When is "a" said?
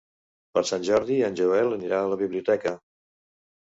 2.07-2.11